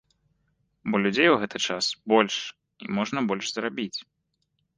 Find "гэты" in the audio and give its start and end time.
1.43-1.57